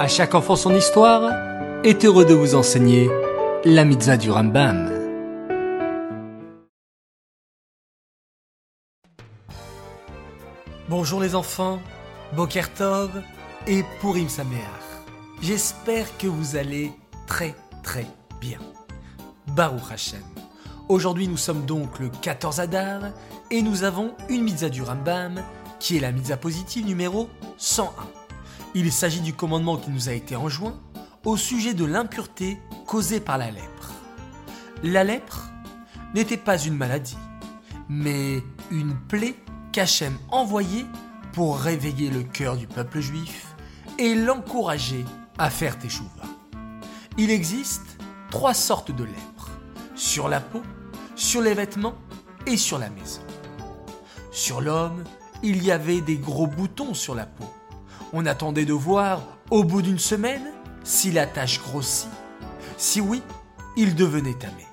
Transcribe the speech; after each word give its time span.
À 0.00 0.06
chaque 0.06 0.36
enfant 0.36 0.54
son 0.54 0.76
histoire 0.76 1.32
est 1.82 2.04
heureux 2.04 2.24
de 2.24 2.32
vous 2.32 2.54
enseigner 2.54 3.10
la 3.64 3.84
mitzvah 3.84 4.16
du 4.16 4.30
Rambam. 4.30 4.92
Bonjour 10.88 11.20
les 11.20 11.34
enfants, 11.34 11.80
Boker 12.36 12.72
Tov 12.74 13.10
et 13.66 13.82
Purim 14.00 14.28
Sameach. 14.28 14.60
J'espère 15.42 16.16
que 16.16 16.28
vous 16.28 16.54
allez 16.54 16.92
très 17.26 17.56
très 17.82 18.06
bien. 18.40 18.60
Baruch 19.48 19.90
Hashem. 19.90 20.22
Aujourd'hui 20.88 21.26
nous 21.26 21.36
sommes 21.36 21.66
donc 21.66 21.98
le 21.98 22.08
14 22.22 22.60
Adar 22.60 23.00
et 23.50 23.62
nous 23.62 23.82
avons 23.82 24.14
une 24.28 24.44
mitzvah 24.44 24.68
du 24.68 24.80
Rambam 24.80 25.42
qui 25.80 25.96
est 25.96 26.00
la 26.00 26.12
mitzvah 26.12 26.36
positive 26.36 26.86
numéro 26.86 27.28
101. 27.56 28.27
Il 28.74 28.92
s'agit 28.92 29.20
du 29.20 29.32
commandement 29.32 29.78
qui 29.78 29.90
nous 29.90 30.08
a 30.08 30.12
été 30.12 30.36
enjoint 30.36 30.78
au 31.24 31.36
sujet 31.36 31.74
de 31.74 31.84
l'impureté 31.84 32.58
causée 32.86 33.20
par 33.20 33.38
la 33.38 33.50
lèpre. 33.50 33.92
La 34.82 35.04
lèpre 35.04 35.50
n'était 36.14 36.36
pas 36.36 36.58
une 36.58 36.76
maladie, 36.76 37.18
mais 37.88 38.42
une 38.70 38.94
plaie 38.94 39.36
qu'Hachem 39.72 40.16
envoyait 40.30 40.86
pour 41.32 41.58
réveiller 41.58 42.10
le 42.10 42.22
cœur 42.22 42.56
du 42.56 42.66
peuple 42.66 43.00
juif 43.00 43.54
et 43.98 44.14
l'encourager 44.14 45.04
à 45.38 45.50
faire 45.50 45.78
teshuva. 45.78 46.24
Il 47.16 47.30
existe 47.30 47.98
trois 48.30 48.54
sortes 48.54 48.92
de 48.92 49.04
lèpre, 49.04 49.50
sur 49.94 50.28
la 50.28 50.40
peau, 50.40 50.62
sur 51.16 51.40
les 51.40 51.54
vêtements 51.54 51.94
et 52.46 52.56
sur 52.56 52.78
la 52.78 52.90
maison. 52.90 53.22
Sur 54.30 54.60
l'homme, 54.60 55.04
il 55.42 55.64
y 55.64 55.70
avait 55.70 56.00
des 56.00 56.16
gros 56.16 56.46
boutons 56.46 56.94
sur 56.94 57.14
la 57.14 57.26
peau. 57.26 57.46
On 58.12 58.24
attendait 58.26 58.64
de 58.64 58.72
voir, 58.72 59.22
au 59.50 59.64
bout 59.64 59.82
d'une 59.82 59.98
semaine, 59.98 60.46
si 60.82 61.10
la 61.10 61.26
tache 61.26 61.60
grossit. 61.60 62.08
Si 62.78 63.00
oui, 63.00 63.22
il 63.76 63.94
devenait 63.94 64.34
tamé. 64.34 64.66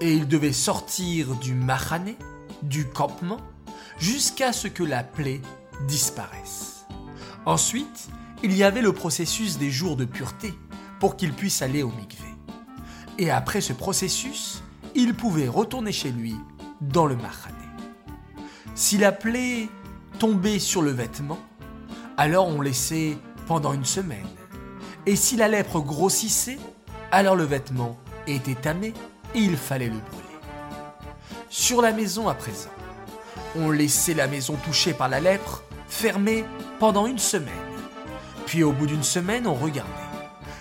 Et 0.00 0.12
il 0.12 0.26
devait 0.26 0.52
sortir 0.52 1.34
du 1.36 1.54
mahané, 1.54 2.16
du 2.62 2.86
campement, 2.86 3.40
jusqu'à 3.98 4.52
ce 4.52 4.66
que 4.66 4.82
la 4.82 5.04
plaie 5.04 5.40
disparaisse. 5.86 6.86
Ensuite, 7.46 8.08
il 8.42 8.56
y 8.56 8.64
avait 8.64 8.82
le 8.82 8.92
processus 8.92 9.58
des 9.58 9.70
jours 9.70 9.96
de 9.96 10.04
pureté 10.04 10.52
pour 11.00 11.16
qu'il 11.16 11.32
puisse 11.32 11.62
aller 11.62 11.82
au 11.82 11.90
mikvé. 11.90 12.28
Et 13.18 13.30
après 13.30 13.60
ce 13.60 13.72
processus, 13.72 14.62
il 14.94 15.14
pouvait 15.14 15.48
retourner 15.48 15.92
chez 15.92 16.10
lui 16.10 16.34
dans 16.80 17.06
le 17.06 17.16
mahané. 17.16 17.54
Si 18.74 18.98
la 18.98 19.12
plaie 19.12 19.68
tombait 20.18 20.58
sur 20.58 20.82
le 20.82 20.90
vêtement, 20.90 21.38
alors 22.18 22.48
on 22.48 22.60
laissait 22.60 23.16
pendant 23.46 23.72
une 23.72 23.84
semaine. 23.84 24.26
Et 25.06 25.16
si 25.16 25.36
la 25.36 25.48
lèpre 25.48 25.80
grossissait, 25.80 26.58
alors 27.12 27.36
le 27.36 27.44
vêtement 27.44 27.96
était 28.26 28.56
tamé 28.56 28.92
et 29.34 29.38
il 29.38 29.56
fallait 29.56 29.86
le 29.86 29.98
brûler. 29.98 30.24
Sur 31.48 31.80
la 31.80 31.92
maison 31.92 32.28
à 32.28 32.34
présent, 32.34 32.70
on 33.56 33.70
laissait 33.70 34.14
la 34.14 34.26
maison 34.26 34.56
touchée 34.56 34.92
par 34.92 35.08
la 35.08 35.20
lèpre 35.20 35.62
fermée 35.88 36.44
pendant 36.78 37.06
une 37.06 37.18
semaine. 37.18 37.54
Puis 38.46 38.62
au 38.64 38.72
bout 38.72 38.86
d'une 38.86 39.04
semaine, 39.04 39.46
on 39.46 39.54
regardait. 39.54 39.92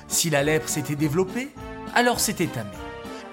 Si 0.07 0.29
la 0.29 0.43
lèpre 0.43 0.69
s'était 0.69 0.95
développée, 0.95 1.49
alors 1.95 2.19
c'était 2.19 2.47
tamé. 2.47 2.69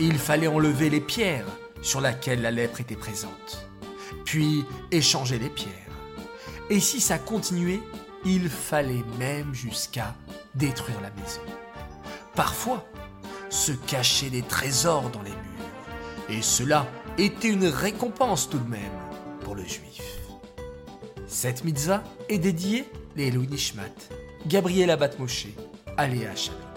Et 0.01 0.05
il 0.05 0.19
fallait 0.19 0.49
enlever 0.49 0.91
les 0.91 1.01
pierres 1.01 1.47
sur 1.83 2.01
lesquelles 2.01 2.43
la 2.43 2.51
lèpre 2.51 2.81
était 2.81 2.97
présente. 2.97 3.69
Puis 4.25 4.65
échanger 4.91 5.39
les 5.39 5.51
pierres. 5.51 5.71
Et 6.71 6.81
si 6.81 7.01
ça 7.01 7.19
continuait, 7.19 7.81
il 8.25 8.49
fallait 8.49 9.05
même 9.19 9.55
jusqu'à 9.55 10.15
détruire 10.55 11.01
la 11.01 11.11
maison. 11.11 11.41
Parfois, 12.35 12.85
se 13.51 13.73
cacher 13.73 14.31
des 14.31 14.43
trésors 14.43 15.11
dans 15.11 15.23
les 15.23 15.31
murs. 15.31 16.29
Et 16.29 16.43
cela 16.43 16.87
était 17.19 17.49
une 17.49 17.67
récompense 17.67 18.49
tout 18.49 18.59
de 18.59 18.69
même 18.69 18.81
pour 19.43 19.55
le 19.55 19.63
juif. 19.63 20.03
Cette 21.27 21.65
mitzvah 21.65 22.03
est 22.29 22.39
dédiée 22.39 22.89
les 23.17 23.31
Nishmat, 23.31 23.83
Gabriel 24.47 24.91
Abat 24.91 25.19
Moshe, 25.19 25.47
Aléa 25.97 26.35
Shalom. 26.35 26.74